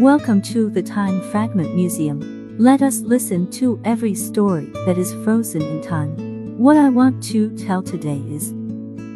Welcome 0.00 0.42
to 0.42 0.70
the 0.70 0.82
Time 0.82 1.20
Fragment 1.30 1.76
Museum. 1.76 2.56
Let 2.58 2.82
us 2.82 3.02
listen 3.02 3.48
to 3.52 3.80
every 3.84 4.12
story 4.16 4.64
that 4.86 4.98
is 4.98 5.14
frozen 5.22 5.62
in 5.62 5.82
time. 5.82 6.58
What 6.58 6.76
I 6.76 6.88
want 6.88 7.22
to 7.30 7.56
tell 7.56 7.80
today 7.80 8.20
is 8.28 8.52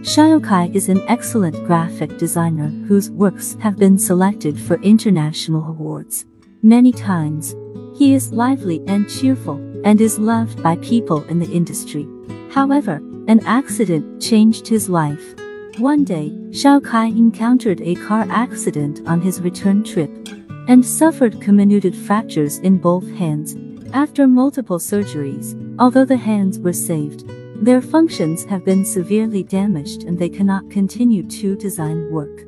Xiaokai 0.06 0.72
is 0.76 0.88
an 0.88 1.00
excellent 1.08 1.66
graphic 1.66 2.16
designer 2.16 2.68
whose 2.86 3.10
works 3.10 3.56
have 3.58 3.76
been 3.76 3.98
selected 3.98 4.56
for 4.56 4.80
international 4.82 5.64
awards. 5.64 6.24
Many 6.62 6.92
times, 6.92 7.56
he 7.96 8.14
is 8.14 8.32
lively 8.32 8.80
and 8.86 9.10
cheerful 9.10 9.56
and 9.84 10.00
is 10.00 10.20
loved 10.20 10.62
by 10.62 10.76
people 10.76 11.24
in 11.24 11.40
the 11.40 11.50
industry. 11.50 12.06
However, 12.52 13.02
an 13.26 13.44
accident 13.44 14.22
changed 14.22 14.68
his 14.68 14.88
life. 14.88 15.34
One 15.78 16.04
day, 16.04 16.30
Xiaokai 16.50 17.18
encountered 17.18 17.80
a 17.80 17.96
car 17.96 18.28
accident 18.30 19.00
on 19.08 19.20
his 19.20 19.40
return 19.40 19.82
trip 19.82 20.28
and 20.68 20.84
suffered 20.84 21.40
comminuted 21.40 21.96
fractures 21.96 22.58
in 22.58 22.76
both 22.78 23.10
hands. 23.16 23.56
After 23.94 24.28
multiple 24.28 24.78
surgeries, 24.78 25.56
although 25.78 26.04
the 26.04 26.18
hands 26.18 26.58
were 26.58 26.74
saved, 26.74 27.24
their 27.56 27.80
functions 27.80 28.44
have 28.44 28.64
been 28.64 28.84
severely 28.84 29.42
damaged 29.42 30.04
and 30.04 30.18
they 30.18 30.28
cannot 30.28 30.70
continue 30.70 31.26
to 31.28 31.56
design 31.56 32.10
work. 32.12 32.44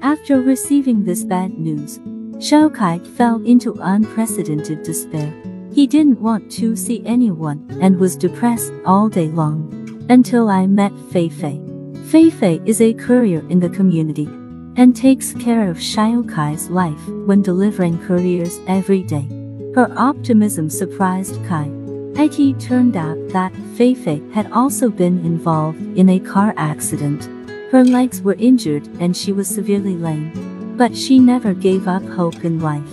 After 0.00 0.40
receiving 0.40 1.04
this 1.04 1.22
bad 1.24 1.58
news, 1.58 1.98
Xiaokai 2.38 3.06
fell 3.16 3.40
into 3.44 3.76
unprecedented 3.80 4.82
despair. 4.82 5.32
He 5.72 5.86
didn't 5.86 6.20
want 6.20 6.50
to 6.52 6.74
see 6.74 7.02
anyone 7.04 7.64
and 7.80 8.00
was 8.00 8.16
depressed 8.16 8.72
all 8.84 9.08
day 9.08 9.28
long. 9.28 9.78
Until 10.08 10.48
I 10.48 10.66
met 10.66 10.92
Fei 11.10 11.28
Fei. 11.28 11.60
Fei 12.06 12.30
Fei 12.30 12.60
is 12.64 12.80
a 12.80 12.94
courier 12.94 13.46
in 13.48 13.60
the 13.60 13.70
community 13.70 14.28
and 14.76 14.96
takes 14.96 15.34
care 15.34 15.68
of 15.70 15.76
Xiaokai's 15.76 16.70
life 16.70 17.06
when 17.26 17.42
delivering 17.42 17.98
couriers 18.06 18.58
every 18.66 19.02
day. 19.02 19.28
Her 19.74 19.92
optimism 19.96 20.70
surprised 20.70 21.44
Kai. 21.46 21.70
It 22.14 22.60
turned 22.60 22.96
out 22.96 23.18
that 23.30 23.54
Fei 23.76 23.94
Fei 23.94 24.22
had 24.32 24.50
also 24.52 24.90
been 24.90 25.24
involved 25.24 25.80
in 25.98 26.08
a 26.08 26.20
car 26.20 26.54
accident. 26.56 27.28
Her 27.70 27.84
legs 27.84 28.22
were 28.22 28.34
injured 28.34 28.86
and 29.00 29.16
she 29.16 29.32
was 29.32 29.48
severely 29.48 29.96
lame. 29.96 30.76
But 30.76 30.96
she 30.96 31.18
never 31.18 31.52
gave 31.52 31.88
up 31.88 32.04
hope 32.04 32.44
in 32.44 32.60
life. 32.60 32.92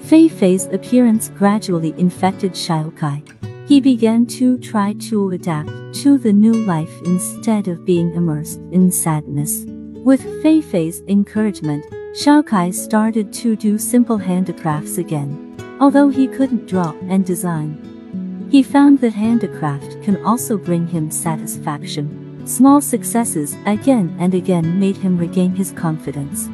Fei 0.00 0.28
Fei's 0.28 0.66
appearance 0.66 1.30
gradually 1.30 1.94
infected 1.98 2.52
Xiaokai. 2.52 3.68
He 3.68 3.80
began 3.80 4.26
to 4.26 4.58
try 4.58 4.94
to 5.08 5.30
adapt 5.30 5.70
to 6.02 6.18
the 6.18 6.32
new 6.32 6.52
life 6.52 6.92
instead 7.04 7.68
of 7.68 7.84
being 7.84 8.12
immersed 8.14 8.60
in 8.72 8.90
sadness. 8.90 9.64
With 10.04 10.22
Fei 10.42 10.62
Fei's 10.62 11.02
encouragement, 11.08 11.84
Xiaokai 12.14 12.72
started 12.72 13.34
to 13.34 13.54
do 13.54 13.76
simple 13.76 14.16
handicrafts 14.16 14.96
again. 14.96 15.54
Although 15.78 16.08
he 16.08 16.26
couldn't 16.26 16.66
draw 16.66 16.94
and 17.10 17.22
design, 17.22 18.48
he 18.50 18.62
found 18.62 19.00
that 19.00 19.12
handicraft 19.12 20.02
can 20.02 20.16
also 20.24 20.56
bring 20.56 20.86
him 20.86 21.10
satisfaction. 21.10 22.46
Small 22.46 22.80
successes 22.80 23.54
again 23.66 24.16
and 24.18 24.32
again 24.34 24.80
made 24.80 24.96
him 24.96 25.18
regain 25.18 25.54
his 25.54 25.70
confidence. 25.70 26.48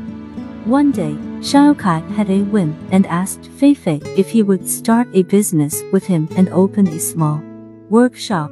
One 0.65 0.91
day, 0.91 1.15
Xiaokai 1.39 2.17
had 2.17 2.29
a 2.29 2.43
whim 2.43 2.77
and 2.91 3.07
asked 3.07 3.47
Fei 3.47 3.75
Fei 3.75 4.01
if 4.17 4.29
he 4.29 4.43
would 4.43 4.69
start 4.69 5.07
a 5.13 5.23
business 5.23 5.85
with 5.93 6.05
him 6.05 6.29
and 6.37 6.49
open 6.49 6.89
a 6.89 6.99
small 6.99 7.41
workshop. 7.91 8.51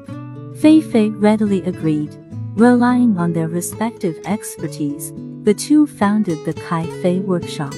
Fei 0.60 0.80
Fei 0.80 1.08
readily 1.08 1.62
agreed. 1.62 2.16
Relying 2.56 3.18
on 3.18 3.32
their 3.32 3.48
respective 3.48 4.16
expertise, 4.26 5.12
the 5.42 5.52
two 5.52 5.88
founded 5.88 6.38
the 6.44 6.52
Kai 6.52 6.86
Fei 7.02 7.18
Workshop, 7.18 7.74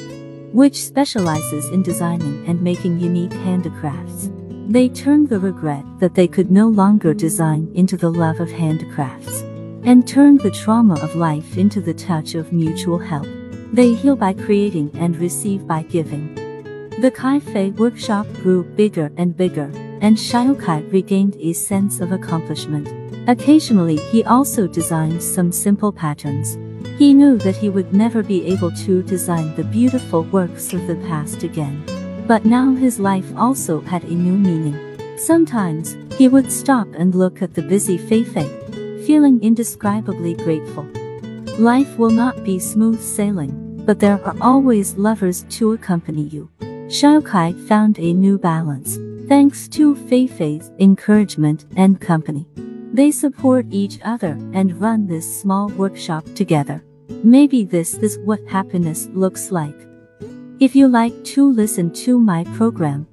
which 0.53 0.85
specializes 0.85 1.71
in 1.71 1.83
designing 1.83 2.47
and 2.47 2.61
making 2.61 3.01
unique 3.01 3.33
handicrafts. 3.33 4.29
They 4.69 4.91
turned 4.91 5.31
the 5.31 5.41
regret 5.41 5.83
that 6.01 6.15
they 6.15 6.29
could 6.29 6.51
no 6.51 6.69
longer 6.69 7.15
design 7.15 7.73
into 7.75 7.97
the 7.97 8.11
love 8.11 8.39
of 8.39 8.51
handicrafts, 8.51 9.41
and 9.85 10.07
turned 10.07 10.43
the 10.43 10.51
trauma 10.51 11.01
of 11.01 11.17
life 11.17 11.57
into 11.57 11.81
the 11.81 11.95
touch 11.95 12.35
of 12.35 12.53
mutual 12.53 12.99
help. 12.99 13.27
They 13.73 13.95
heal 13.95 14.15
by 14.15 14.35
creating 14.35 14.91
and 14.97 15.17
receive 15.17 15.67
by 15.67 15.85
giving. 15.85 16.35
The 17.01 17.13
Kai 17.15 17.41
Fei 17.41 17.71
Workshop 17.71 18.27
grew 18.43 18.63
bigger 18.63 19.11
and 19.17 19.35
bigger, 19.35 19.71
and 20.03 20.19
Xiaokai 20.19 20.93
regained 20.93 21.37
a 21.37 21.55
sense 21.55 22.01
of 22.01 22.13
accomplishment. 22.13 23.06
Occasionally 23.29 23.97
he 24.13 24.23
also 24.25 24.69
designed 24.69 25.21
some 25.21 25.51
simple 25.51 25.91
patterns. 25.91 26.57
He 26.97 27.13
knew 27.13 27.37
that 27.39 27.57
he 27.57 27.69
would 27.69 27.93
never 27.93 28.23
be 28.23 28.47
able 28.47 28.71
to 28.87 29.03
design 29.03 29.55
the 29.57 29.65
beautiful 29.65 30.23
works 30.25 30.73
of 30.73 30.87
the 30.87 30.95
past 31.09 31.43
again. 31.43 31.85
But 32.27 32.45
now 32.45 32.75
his 32.75 33.01
life 33.01 33.27
also 33.37 33.81
had 33.81 34.05
a 34.05 34.15
new 34.15 34.37
meaning. 34.39 34.79
Sometimes, 35.19 35.97
he 36.17 36.29
would 36.29 36.53
stop 36.53 36.89
and 36.97 37.15
look 37.15 37.43
at 37.43 37.55
the 37.55 37.63
busy 37.63 37.99
Fei 37.99 38.23
Fei, 38.23 38.49
feeling 39.05 39.43
indescribably 39.43 40.35
grateful. 40.35 40.87
Life 41.59 41.99
will 41.99 42.11
not 42.11 42.45
be 42.45 42.59
smooth 42.59 43.01
sailing, 43.01 43.83
but 43.85 43.99
there 43.99 44.23
are 44.25 44.37
always 44.41 44.97
lovers 44.97 45.45
to 45.51 45.73
accompany 45.73 46.23
you. 46.23 46.49
Xiaokai 46.61 47.67
found 47.67 47.99
a 47.99 48.13
new 48.13 48.39
balance, 48.39 48.99
thanks 49.29 49.69
to 49.69 49.97
Fei 49.97 50.27
Fei's 50.27 50.71
encouragement 50.79 51.67
and 51.77 52.01
company. 52.01 52.47
They 52.97 53.11
support 53.11 53.67
each 53.69 53.99
other 54.03 54.39
and 54.55 54.81
run 54.81 55.07
this 55.07 55.29
small 55.41 55.69
workshop 55.69 56.25
together. 56.35 56.83
Maybe 57.23 57.63
this 57.63 57.93
is 57.93 58.19
what 58.21 58.41
happiness 58.49 59.11
looks 59.13 59.53
like. 59.53 59.77
If 60.61 60.75
you 60.75 60.89
like 60.89 61.13
to 61.37 61.45
listen 61.53 61.93
to 62.07 62.19
my 62.19 62.45
program, 62.57 63.07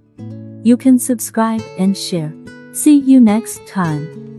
you 0.63 0.77
can 0.77 0.97
subscribe 0.97 1.61
and 1.77 1.97
share. 1.97 2.33
See 2.71 2.95
you 2.97 3.19
next 3.19 3.67
time. 3.67 4.32